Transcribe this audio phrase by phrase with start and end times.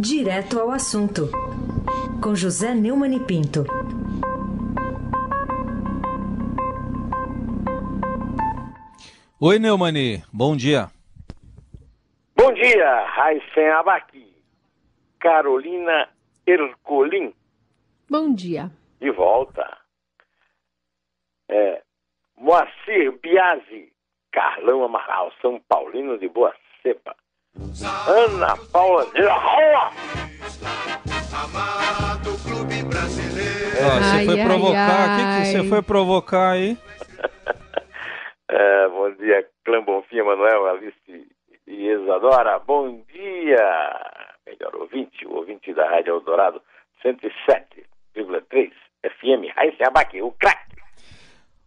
[0.00, 1.22] Direto ao assunto,
[2.22, 3.64] com José Neumann e Pinto.
[9.40, 10.88] Oi, Neumani, bom dia.
[12.36, 14.32] Bom dia, Raíssen Abaqui,
[15.18, 16.08] Carolina
[16.46, 17.34] Ercolim.
[18.08, 18.70] Bom dia.
[19.00, 19.78] De volta.
[21.48, 21.82] É,
[22.36, 23.92] Moacir Biasi,
[24.30, 27.16] Carlão Amaral, São Paulino de Boa Cepa.
[28.06, 29.92] Ana Paula de Rola.
[33.80, 36.76] Ó, você Ai, foi ai, provocar, o que, que você foi provocar aí?
[38.50, 40.96] É, bom dia, Clã Bonfim, Manuel, Alice
[41.66, 42.58] e Isadora.
[42.58, 44.00] Bom dia,
[44.46, 46.62] melhor ouvinte, o ouvinte da Rádio Eldorado
[47.04, 48.72] 107,3
[49.04, 49.54] FM.
[49.54, 50.67] Raíssa Abaque, o craque.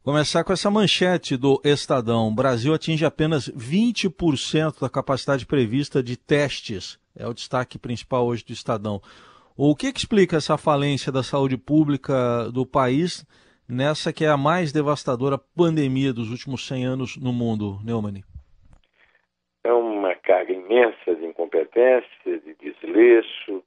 [0.04, 2.34] Começar com essa manchete do Estadão.
[2.34, 7.00] Brasil atinge apenas 20% da capacidade prevista de testes.
[7.16, 9.00] É o destaque principal hoje do Estadão.
[9.56, 13.24] O que, que explica essa falência da saúde pública do país
[13.70, 18.24] nessa que é a mais devastadora pandemia dos últimos 100 anos no mundo, Neumann?
[19.64, 23.64] É uma carga imensa de incompetência, de desleixo,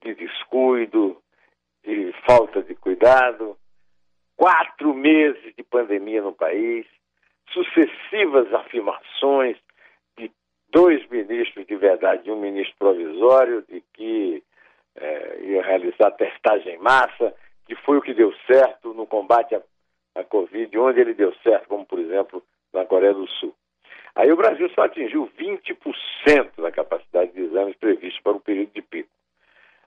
[0.00, 1.16] de descuido,
[1.84, 3.56] de falta de cuidado.
[4.42, 6.84] Quatro meses de pandemia no país,
[7.52, 9.56] sucessivas afirmações
[10.18, 10.32] de
[10.68, 14.42] dois ministros de verdade um ministro provisório de que
[14.96, 17.32] eh, ia realizar testagem em massa,
[17.68, 19.62] que foi o que deu certo no combate à,
[20.16, 23.54] à Covid, onde ele deu certo, como por exemplo na Coreia do Sul.
[24.16, 28.82] Aí o Brasil só atingiu 20% da capacidade de exames previstos para o período de
[28.82, 29.08] pico.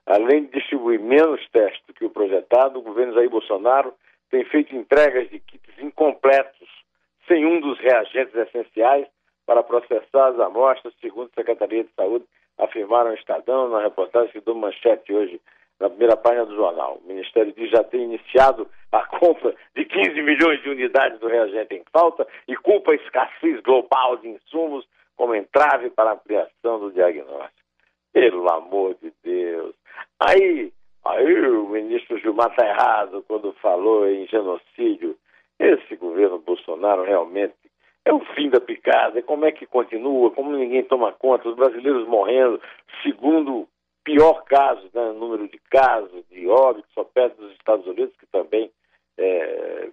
[0.06, 3.92] Além de distribuir menos testes do que o projetado, o governo Jair Bolsonaro
[4.30, 6.68] tem feito entregas de kits incompletos,
[7.28, 9.06] sem um dos reagentes essenciais
[9.44, 12.24] para processar as amostras, segundo a Secretaria de Saúde,
[12.58, 15.40] afirmaram o Estadão na reportagem que dou manchete hoje
[15.78, 17.00] na primeira página do jornal.
[17.02, 21.74] O Ministério diz já ter iniciado a compra de 15 milhões de unidades do reagente
[21.74, 24.86] em falta e culpa a escassez global de insumos
[25.16, 27.66] como entrave para a ampliação do diagnóstico.
[28.12, 29.74] Pelo amor de Deus.
[30.18, 30.72] Aí,
[31.10, 35.16] aí o ministro Gilmar está errado quando falou em genocídio.
[35.58, 37.54] Esse governo Bolsonaro realmente
[38.04, 39.22] é o fim da picada.
[39.22, 40.30] Como é que continua?
[40.30, 41.48] Como ninguém toma conta?
[41.48, 42.60] Os brasileiros morrendo,
[43.02, 43.66] segundo
[44.04, 48.70] pior caso, né, número de casos, de óbitos, só perto dos Estados Unidos, que também
[49.18, 49.88] é,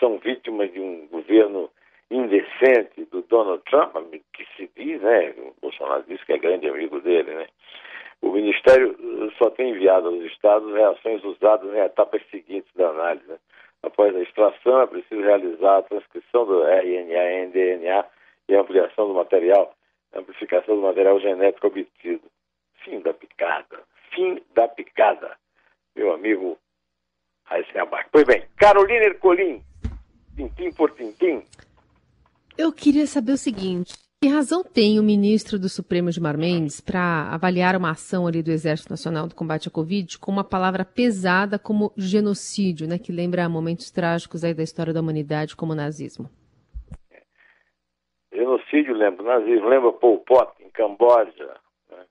[0.00, 1.70] são vítimas de um governo
[2.10, 3.94] indecente do Donald Trump,
[4.32, 5.34] que se diz, né?
[5.38, 7.46] O Bolsonaro diz que é grande amigo dele, né?
[8.20, 8.96] O Ministério
[9.42, 13.26] só tem enviado aos estados reações usadas em etapas seguintes da análise.
[13.26, 13.38] né?
[13.82, 18.04] Após a extração, é preciso realizar a transcrição do RNA em DNA
[18.48, 19.74] e ampliação do material,
[20.14, 22.22] amplificação do material genético obtido.
[22.84, 23.80] Fim da picada.
[24.14, 25.36] Fim da picada.
[25.96, 26.56] Meu amigo
[27.44, 28.08] Raíssa Abac.
[28.12, 29.60] Pois bem, Carolina Ercolim,
[30.36, 31.44] tintim por tintim,
[32.56, 37.28] Eu queria saber o seguinte: que razão tem o ministro do Supremo Gilmar Mendes para
[37.34, 41.58] avaliar uma ação ali do Exército Nacional do Combate à Covid com uma palavra pesada
[41.58, 46.30] como genocídio, né, que lembra momentos trágicos aí da história da humanidade como o nazismo?
[48.32, 51.56] genocídio lembra, nazismo lembra Pol Pot em Camboja,
[51.90, 52.04] né?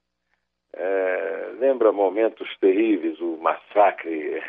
[0.74, 4.42] É, lembra momentos terríveis, o massacre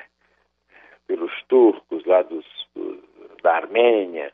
[1.08, 2.46] pelos turcos lá dos-
[3.42, 4.34] da Armênia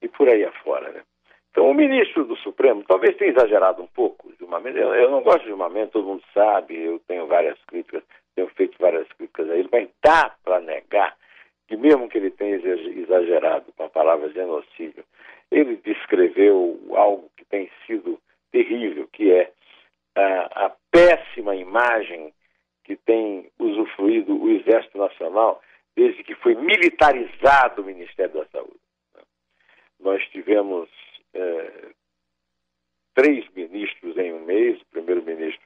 [0.00, 0.92] e por aí afora.
[0.92, 1.02] Né?
[1.50, 4.80] Então o ministro do Supremo talvez tenha exagerado um pouco, Gilmar Mendes.
[4.82, 8.02] Eu, não gosto de Gilmar Mendes, todo mundo sabe, eu tenho várias críticas,
[8.34, 11.16] tenho feito várias críticas a ele, mas dá para negar
[11.66, 15.04] que mesmo que ele tenha exa- exagerado com a palavra genocídio,
[15.50, 18.20] ele descreveu algo que tem sido
[18.52, 19.52] terrível, que é
[20.16, 22.32] a, a péssima imagem
[22.84, 25.60] que tem usufruído o Exército Nacional
[25.96, 28.80] desde que foi militarizado o Ministério da Saúde.
[30.00, 30.88] Nós tivemos
[33.20, 34.80] três ministros em um mês.
[34.80, 35.60] O primeiro-ministro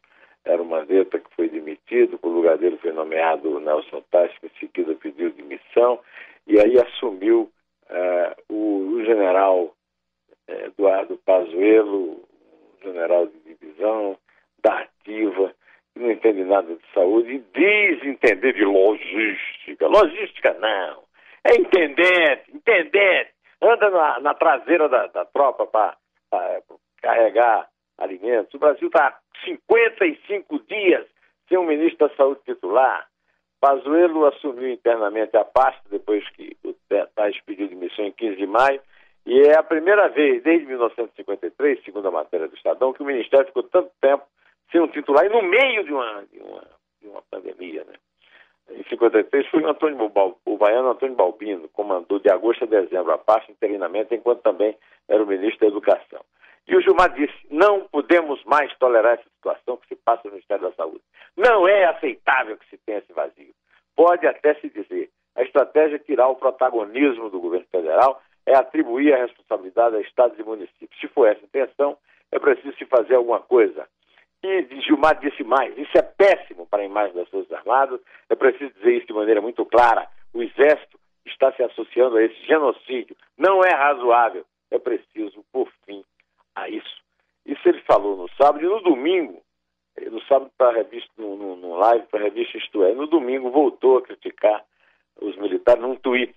[0.45, 4.47] era o Mandetta, que foi demitido, o lugar dele foi nomeado o Nelson Tais, que
[4.47, 6.01] em seguida pediu demissão,
[6.49, 7.51] e aí assumiu
[7.89, 9.73] eh, o, o general
[10.49, 12.25] eh, Eduardo Pazuello,
[12.83, 14.19] general de divisão,
[14.63, 15.55] da ativa,
[15.95, 19.87] que não entende nada de saúde e diz entender de logística.
[19.87, 21.05] Logística não.
[21.45, 23.31] É intendente, intendente.
[23.63, 25.97] Anda na, na traseira da, da tropa para
[27.25, 27.69] carregar
[27.99, 28.53] alimentos.
[28.55, 31.07] O Brasil está há 55 dias
[31.49, 33.07] sem um ministro da saúde titular.
[33.61, 36.75] Pazuello assumiu internamente a pasta depois que o
[37.15, 38.81] Tais pediu demissão em 15 de maio.
[39.27, 43.47] E é a primeira vez desde 1953, segundo a matéria do Estadão, que o Ministério
[43.47, 44.25] ficou tanto tempo
[44.71, 46.63] ser um titular e no meio de uma, de uma,
[47.01, 47.85] de uma pandemia.
[47.85, 47.95] Né?
[48.71, 50.13] Em 53 foi o, Antônio,
[50.45, 54.77] o baiano Antônio Balbino, comandou de agosto a dezembro a pasta interinamente, enquanto também
[55.09, 56.21] era o ministro da Educação.
[56.67, 60.69] E o Gilmar disse: não podemos mais tolerar essa situação que se passa no Ministério
[60.69, 61.03] da Saúde.
[61.37, 63.53] Não é aceitável que se tenha esse vazio.
[63.97, 65.11] Pode até se dizer.
[65.37, 70.39] A estratégia é tirar o protagonismo do governo federal é atribuir a responsabilidade a estados
[70.39, 71.01] e municípios.
[71.01, 71.97] Se for essa a intenção,
[72.31, 73.87] é preciso se fazer alguma coisa.
[74.43, 78.73] E Gilmar disse mais: isso é péssimo para a imagem das Forças Armadas, é preciso
[78.75, 80.09] dizer isso de maneira muito clara.
[80.35, 83.17] O Exército está se associando a esse genocídio.
[83.39, 84.45] Não é razoável.
[84.71, 86.05] É preciso, por fim,
[86.55, 87.03] a isso.
[87.47, 89.43] Isso ele falou no sábado e no domingo,
[89.97, 92.95] eh, no sábado para a revista, no, no, no live para a revista Isto É,
[92.95, 94.65] no domingo voltou a criticar
[95.21, 96.35] os militares num tweet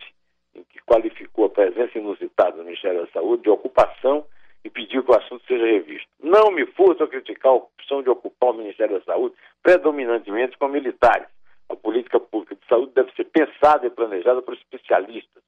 [0.54, 4.26] em que qualificou a presença inusitada do Ministério da Saúde de ocupação
[4.64, 6.10] e pediu que o assunto seja revisto.
[6.22, 10.68] Não me furto a criticar a opção de ocupar o Ministério da Saúde predominantemente com
[10.68, 11.28] militares.
[11.70, 15.44] A política pública de saúde deve ser pensada e planejada por especialistas,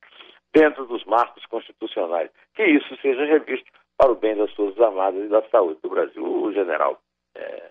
[0.54, 2.30] dentro dos marcos constitucionais.
[2.56, 3.70] Que isso seja revisto
[4.00, 6.24] para o bem das Forças Armadas e da saúde do Brasil.
[6.24, 7.02] O general
[7.36, 7.64] é,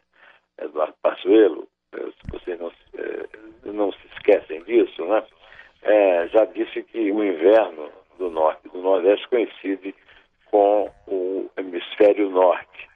[0.60, 5.24] Eduardo Passuelo, é, se vocês não, é, não se esquecem disso, né?
[5.80, 9.94] É, já disse que o inverno do norte do nordeste coincide
[10.50, 12.88] com o hemisfério norte.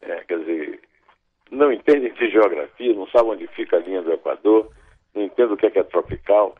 [0.00, 0.80] É, quer dizer,
[1.52, 4.72] não entendem de geografia, não sabem onde fica a linha do Equador,
[5.14, 6.56] não entendem o que é, que é tropical.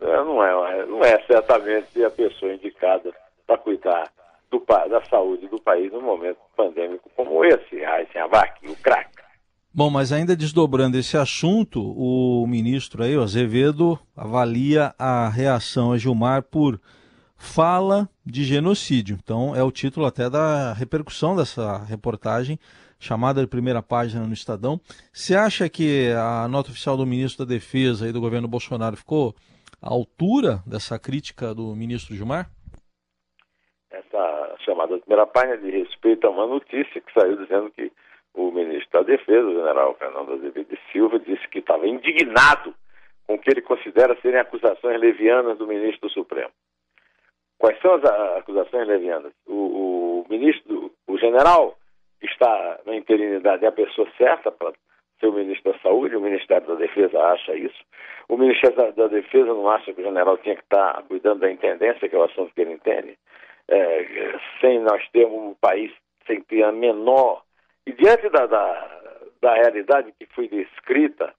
[0.00, 3.12] É, não, é, não é certamente a pessoa indicada
[3.48, 4.12] para cuidar
[4.66, 7.84] da saúde do país num momento pandêmico como esse,
[8.18, 9.10] Abac, o crack.
[9.72, 15.98] Bom, mas ainda desdobrando esse assunto, o ministro aí, o Azevedo, avalia a reação a
[15.98, 16.80] Gilmar por
[17.36, 19.18] fala de genocídio.
[19.22, 22.58] Então é o título até da repercussão dessa reportagem,
[22.98, 24.80] chamada de primeira página no Estadão.
[25.12, 29.34] Você acha que a nota oficial do ministro da Defesa e do governo Bolsonaro ficou
[29.82, 32.50] à altura dessa crítica do ministro Gilmar?
[34.66, 37.92] Chamada primeira página de respeito a uma notícia que saiu dizendo que
[38.34, 42.74] o ministro da Defesa, o general Fernando Azevedo Silva, disse que estava indignado
[43.26, 46.50] com o que ele considera serem acusações levianas do ministro do Supremo.
[47.58, 48.04] Quais são as
[48.38, 49.32] acusações levianas?
[49.46, 51.76] O, o ministro, o general
[52.20, 54.72] que está na interinidade é a pessoa certa para
[55.20, 57.84] ser o ministro da Saúde, o Ministério da Defesa acha isso.
[58.28, 61.50] O Ministério da, da Defesa não acha que o general tinha que estar cuidando da
[61.50, 63.16] intendência, que é o assunto que ele entende.
[63.68, 65.92] É, sem nós termos um país
[66.26, 67.42] sem ter a menor
[67.86, 68.98] e diante da, da,
[69.40, 71.32] da realidade que foi descrita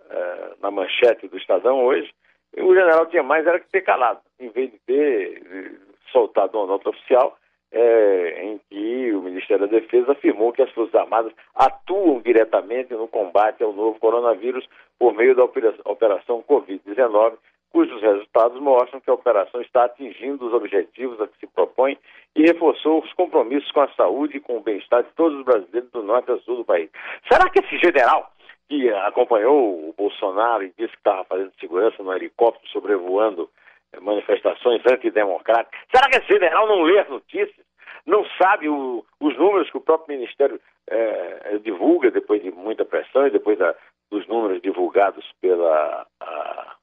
[0.00, 2.10] uh, na manchete do Estadão hoje,
[2.56, 5.78] o general tinha mais era que ter calado, em vez de ter
[6.10, 7.36] soltado uma nota oficial
[7.70, 13.08] é, em que o Ministério da Defesa afirmou que as Forças Armadas atuam diretamente no
[13.08, 14.66] combate ao novo coronavírus
[14.98, 17.34] por meio da operação Covid-19
[17.72, 21.98] cujos resultados mostram que a operação está atingindo os objetivos a que se propõe
[22.36, 25.90] e reforçou os compromissos com a saúde e com o bem-estar de todos os brasileiros
[25.90, 26.90] do norte a sul do país.
[27.30, 28.30] Será que esse general
[28.68, 33.50] que acompanhou o Bolsonaro e disse que estava fazendo segurança no helicóptero sobrevoando
[33.92, 37.66] eh, manifestações antidemocráticas, será que esse general não lê as notícias?
[38.06, 43.26] Não sabe o, os números que o próprio Ministério é, divulga depois de muita pressão
[43.26, 43.74] e depois da,
[44.10, 46.76] dos números divulgados pela a,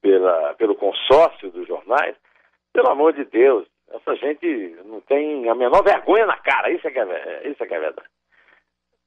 [0.00, 2.16] pela, pelo consórcio dos jornais,
[2.72, 6.90] pelo amor de Deus, essa gente não tem a menor vergonha na cara, isso é
[6.90, 8.08] que é, isso é, que é verdade.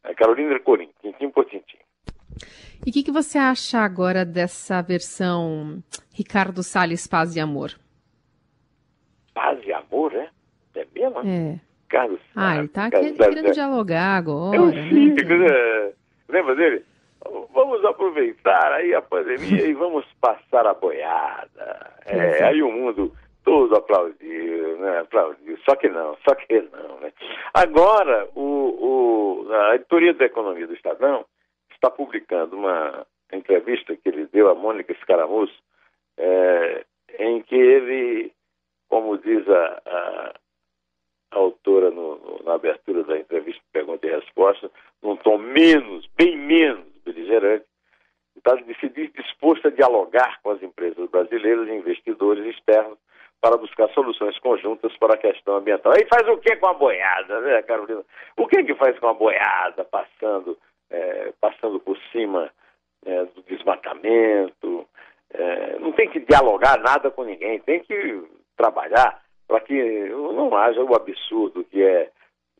[0.03, 1.77] É Carolina Corim, tintim por tintim.
[2.85, 5.81] E o que, que, você acha agora dessa versão
[6.13, 7.71] Ricardo Salles Paz e Amor?
[9.33, 10.29] Paz e Amor, é?
[10.75, 11.19] É mesmo?
[11.19, 11.59] É.
[11.87, 14.57] Carlos Ah, ele tá querendo, querendo dialogar agora.
[14.57, 14.81] É um né?
[14.81, 15.93] né?
[16.27, 16.83] Lembra dele?
[17.53, 21.93] Vamos aproveitar aí a pandemia e vamos passar a boiada.
[22.05, 23.13] É, aí o mundo
[23.43, 24.99] todo aplaudiu, né?
[24.99, 25.57] Aplaudiu.
[25.65, 27.13] Só que não, só que não, né?
[27.53, 31.25] Agora, o, o, a editoria da economia do Estadão
[31.71, 35.57] está publicando uma entrevista que ele deu a Mônica Escaramuço,
[36.17, 36.85] é,
[37.19, 38.31] em que ele,
[38.89, 40.33] como diz a, a,
[41.31, 44.69] a autora no, no, na abertura da entrevista pergunta e resposta,
[45.01, 47.65] num tom menos, bem menos beligerante,
[48.35, 48.55] está
[49.15, 52.97] disposto a dialogar com as empresas brasileiras e investidores externos
[53.39, 55.91] para buscar soluções conjuntas para a questão ambiental.
[55.93, 58.01] Aí faz o que com a boiada, né, Carolina?
[58.37, 60.57] O que que faz com a boiada passando,
[60.89, 62.49] é, passando por cima
[63.05, 64.87] é, do desmatamento?
[65.33, 68.23] É, não tem que dialogar nada com ninguém, tem que
[68.55, 72.09] trabalhar para que não haja o absurdo que é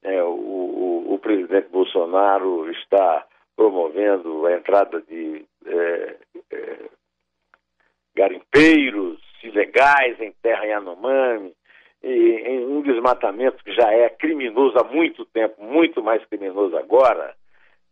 [0.04, 6.16] é, o, o, o, presidente Bolsonaro está promovendo a entrada de é,
[6.52, 6.90] é,
[8.16, 11.54] garimpeiros ilegais em terra Yanomami,
[12.02, 17.36] e, em um desmatamento que já é criminoso há muito tempo, muito mais criminoso agora,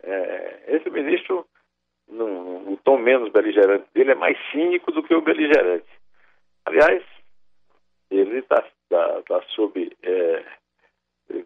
[0.03, 1.45] é, esse ministro,
[2.07, 5.87] no, tom menos beligerante dele, é mais cínico do que o beligerante.
[6.65, 7.03] Aliás,
[8.09, 10.45] ele está tá, tá sob é,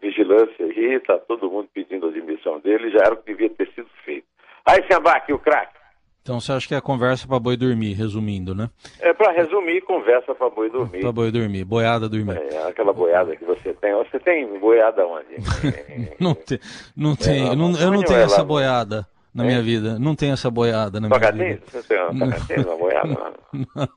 [0.00, 3.68] vigilância aí, está todo mundo pedindo a admissão dele, já era o que devia ter
[3.74, 4.26] sido feito.
[4.64, 5.76] Aí, Sambac, o craque.
[6.26, 8.68] Então você acha que é a conversa para boi dormir, resumindo, né?
[8.98, 11.00] É para resumir, conversa para boi dormir.
[11.00, 12.36] Para boi dormir, boiada dormir.
[12.36, 13.94] É, aquela boiada que você tem.
[13.94, 15.36] Você tem boiada onde?
[16.18, 16.60] não, te,
[16.96, 19.46] não é, tem, não, eu não tenho essa boiada na é?
[19.46, 20.00] minha vida.
[20.00, 21.62] Não tenho essa boiada na minha vida.
[21.64, 23.08] Você tem uma, uma boiada?
[23.54, 23.88] não, não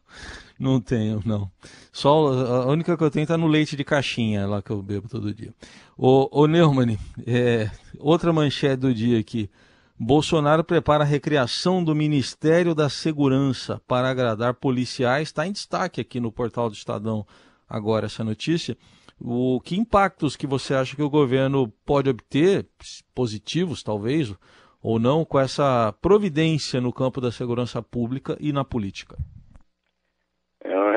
[0.82, 1.50] tenho, não.
[1.92, 2.28] Só
[2.66, 5.34] a única que eu tenho está no leite de caixinha lá que eu bebo todo
[5.34, 5.54] dia.
[5.98, 9.50] Ô, ô Neumann, é, outra manchete do dia aqui.
[9.98, 15.30] Bolsonaro prepara a recriação do Ministério da Segurança para agradar policiais.
[15.30, 17.26] Está em destaque aqui no portal do Estadão
[17.68, 18.78] agora essa notícia.
[19.20, 22.66] O que impactos que você acha que o governo pode obter,
[23.14, 24.34] positivos talvez,
[24.82, 29.18] ou não, com essa providência no campo da segurança pública e na política?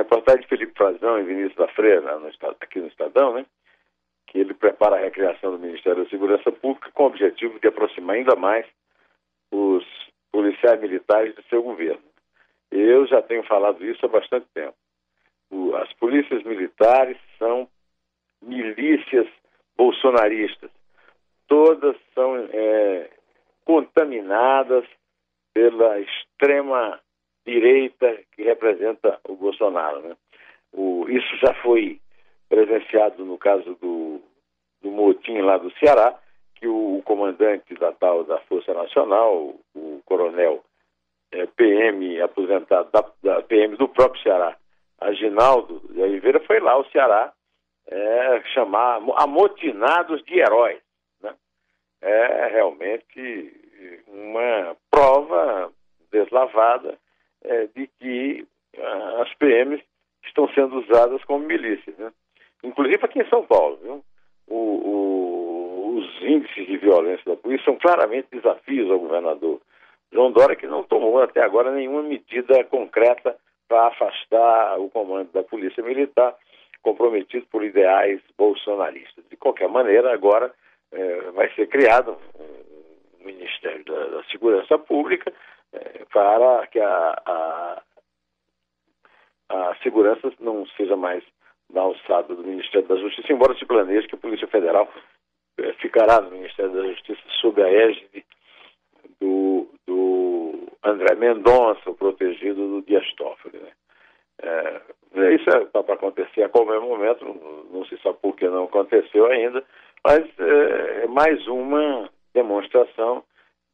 [0.02, 2.28] Reportagem de Felipe Frazão e Vinícius da Freira, no,
[2.60, 3.46] aqui no Estadão, né?
[4.26, 8.16] que ele prepara a recriação do Ministério da Segurança Pública com o objetivo de aproximar
[8.16, 8.66] ainda mais
[9.50, 9.84] os
[10.32, 12.02] policiais militares do seu governo.
[12.70, 14.74] Eu já tenho falado isso há bastante tempo.
[15.50, 17.68] O, as polícias militares são
[18.40, 19.28] milícias
[19.76, 20.70] bolsonaristas.
[21.46, 23.10] Todas são é,
[23.66, 24.86] contaminadas
[25.52, 26.98] pela extrema
[27.46, 30.00] direita que representa o Bolsonaro.
[30.00, 30.16] Né?
[30.72, 32.00] O, isso já foi
[32.48, 34.20] presenciado no caso do,
[34.80, 36.18] do motim lá do Ceará,
[36.56, 40.62] que o, o comandante da tal da Força Nacional, o, coronel
[41.32, 44.56] é, PM aposentado da, da, PM do próprio Ceará,
[45.00, 47.32] Aginaldo de Oliveira, foi lá ao Ceará
[47.86, 50.80] é, chamar amotinados de heróis.
[51.22, 51.34] Né?
[52.02, 53.60] É realmente
[54.06, 55.72] uma prova
[56.10, 56.98] deslavada
[57.44, 58.46] é, de que
[58.78, 59.82] ah, as PMs
[60.24, 61.96] estão sendo usadas como milícias.
[61.96, 62.12] Né?
[62.62, 63.78] Inclusive aqui em São Paulo.
[63.82, 64.04] Viu?
[64.48, 65.22] O, o
[65.92, 69.60] os índices de violência da polícia são claramente desafios ao governador
[70.12, 73.36] João Dória, que não tomou até agora nenhuma medida concreta
[73.68, 76.34] para afastar o comando da Polícia Militar,
[76.82, 79.24] comprometido por ideais bolsonaristas.
[79.30, 80.52] De qualquer maneira, agora
[80.92, 85.32] é, vai ser criado um Ministério da, da Segurança Pública
[86.12, 87.82] para que a, a,
[89.48, 91.24] a segurança não seja mais
[91.72, 94.88] na alçada do Ministério da Justiça, embora se planeje que a Polícia Federal
[95.58, 98.24] é, ficará no Ministério da Justiça sob a égide
[99.20, 103.58] do, do André Mendonça, o protegido do Dias Toffoli.
[103.58, 103.72] Né?
[104.42, 104.82] É,
[105.34, 108.64] isso está é, para acontecer a qualquer momento, não, não, se sabe por que não
[108.64, 109.64] aconteceu ainda,
[110.04, 113.24] mas é, é mais uma demonstração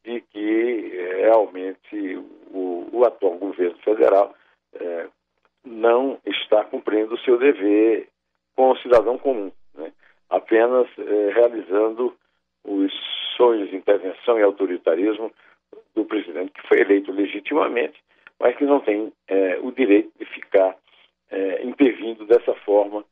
[0.05, 2.17] de que é, realmente
[2.51, 4.35] o, o atual governo federal
[4.75, 5.07] é,
[5.65, 8.09] não está cumprindo o seu dever
[8.57, 9.53] com o cidadão comum
[10.31, 12.15] apenas eh, realizando
[12.65, 12.93] os
[13.37, 15.33] sonhos de intervenção e autoritarismo
[15.95, 17.99] do presidente que foi eleito legitimamente,
[18.39, 20.77] mas que não tem eh, o direito de ficar
[21.31, 23.05] eh, intervindo dessa forma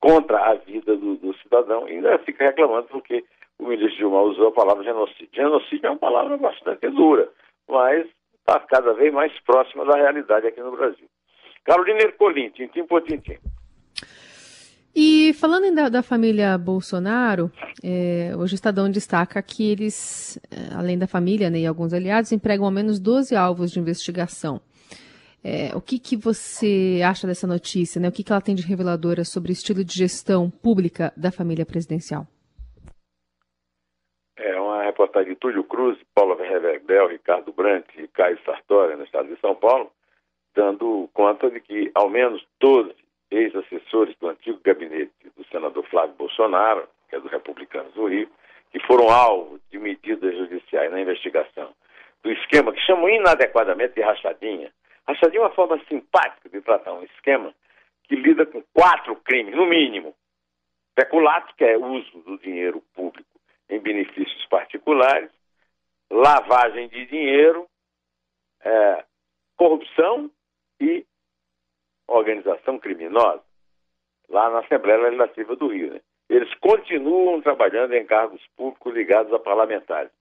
[0.00, 1.86] contra a vida do, do, cidadão.
[1.86, 3.22] E ainda fica reclamando porque
[3.60, 5.28] o ministro Dilma usou a palavra genocídio.
[5.32, 7.28] Genocídio é uma palavra bastante dura,
[7.68, 8.06] mas
[8.38, 11.06] está cada vez mais próxima da realidade aqui no Brasil.
[11.64, 13.38] Carolina Ercolim, tintim por tintim.
[14.96, 17.52] E falando da, da família Bolsonaro,
[17.84, 22.32] é, hoje o Estadão destaca que eles, é, além da família né, e alguns aliados,
[22.32, 24.60] empregam ao menos 12 alvos de investigação.
[25.44, 28.00] É, o que, que você acha dessa notícia?
[28.00, 28.08] Né?
[28.08, 31.64] O que, que ela tem de reveladora sobre o estilo de gestão pública da família
[31.64, 32.26] presidencial?
[35.00, 39.34] É uma reportagem de Túlio Cruz, Paulo Reverbel, Ricardo Brandt e Caio Sartori, no estado
[39.34, 39.90] de São Paulo,
[40.54, 42.94] dando conta de que ao menos 12
[43.30, 48.28] ex-assessores do antigo gabinete do senador Flávio Bolsonaro, que é do Republicanos do Rio,
[48.70, 51.70] que foram alvo de medidas judiciais na investigação
[52.22, 54.70] do esquema que chamam inadequadamente de rachadinha.
[55.08, 57.54] Rachadinha é uma forma simpática de tratar um esquema
[58.04, 60.14] que lida com quatro crimes, no mínimo.
[60.94, 63.09] Peculato, que é uso do dinheiro público
[65.00, 65.30] particulares,
[66.10, 67.66] lavagem de dinheiro,
[68.62, 69.04] é,
[69.56, 70.30] corrupção
[70.80, 71.06] e
[72.06, 73.42] organização criminosa
[74.28, 75.94] lá na Assembleia Legislativa do Rio.
[75.94, 76.00] Né?
[76.28, 80.12] eles continuam trabalhando em cargos públicos ligados a parlamentares.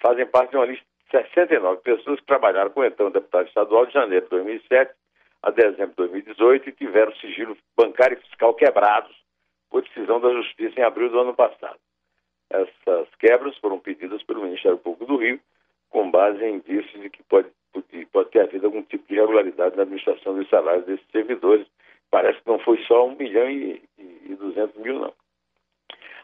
[0.00, 3.84] Fazem parte de uma lista de 69 pessoas que trabalharam com o então deputado estadual
[3.86, 4.94] de janeiro de 2007
[5.42, 9.14] a dezembro de 2018 e tiveram sigilo bancário e fiscal quebrados
[9.70, 11.78] por decisão da Justiça em abril do ano passado.
[12.50, 15.40] Essas quebras foram pedidas pelo Ministério Público do Rio
[15.90, 17.48] com base em indícios de que pode,
[18.12, 21.66] pode ter havido algum tipo de irregularidade na administração dos salários desses servidores.
[22.10, 25.12] Parece que não foi só um milhão e, e, 200 mil, não.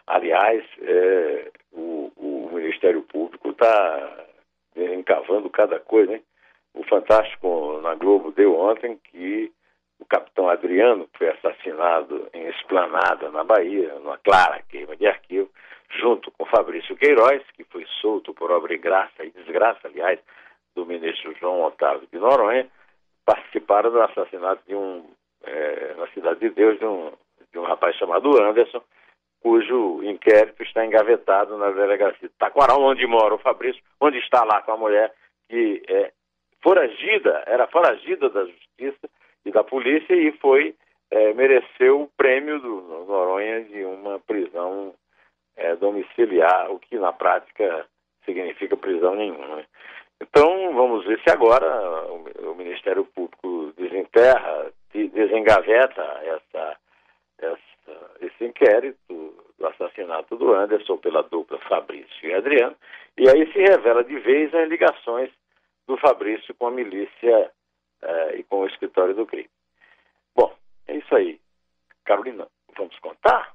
[0.07, 4.27] Aliás, é, o, o, Ministério Público está
[4.77, 6.23] encavando cada coisa, hein?
[6.75, 9.53] O Fantástico na Globo deu ontem que
[9.99, 15.51] o capitão Adriano, que foi assassinado em Esplanada, na Bahia, numa clara queima de arquivo,
[15.91, 20.19] junto com Fabrício Queiroz, que foi solto por obra e graça e desgraça, aliás,
[20.75, 22.69] do ministro João Otávio de Noronha,
[23.25, 25.05] participaram do assassinato de um,
[25.45, 27.13] é, na Cidade de Deus, de um,
[27.53, 28.83] de um rapaz chamado Anderson,
[29.41, 34.63] cujo inquérito está engavetado na delegacia de Taquaral, onde mora o Fabrício, onde está lá
[34.63, 35.13] com a mulher
[35.49, 36.13] que é
[36.63, 39.09] foragida, era foragida da justiça
[39.45, 40.75] e da polícia e foi,
[41.11, 44.95] é, mereceu o prêmio do Noronha de uma prisão
[45.57, 47.87] é, domiciliar, o que na prática
[48.25, 49.57] significa prisão nenhuma.
[49.57, 49.65] Né?
[50.21, 51.67] Então, vamos ver se agora
[52.11, 56.77] o, o Ministério Público desenterra, desengaveta essa,
[57.39, 62.77] essa, esse inquérito do assassinato do Anderson pela dupla Fabrício e Adriano,
[63.17, 65.31] e aí se revela de vez as ligações
[65.87, 67.51] do Fabrício com a milícia
[68.03, 69.51] eh, e com o escritório do crime.
[70.35, 70.53] Bom,
[70.89, 71.39] é isso aí.
[72.05, 72.47] Carolina,
[72.77, 73.53] vamos contar?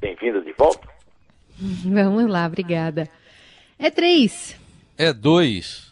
[0.00, 0.95] Bem-vinda de volta.
[1.58, 3.08] Vamos lá, obrigada.
[3.78, 4.56] É três.
[4.96, 5.85] É dois.